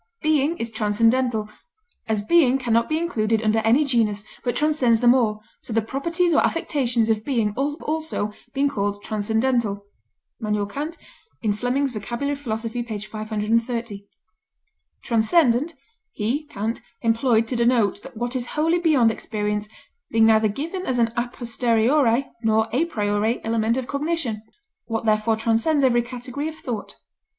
[0.23, 1.47] "Being is transcendental....
[2.07, 5.81] As being can not be included under any genus, but transcends them all, so the
[5.83, 9.85] properties or affections of being have also been called transcendental."
[10.41, 10.47] K.
[10.47, 10.55] F.
[11.53, 12.37] Vocab.
[12.39, 12.67] Philos.
[12.73, 12.81] p.
[12.81, 14.07] 530.
[15.03, 15.75] "Transcendent
[16.13, 19.69] he [Kant] employed to denote what is wholly beyond experience,
[20.09, 24.41] being neither given as an a posteriori nor a priori element of cognition
[24.85, 26.95] what therefore transcends every category of thought."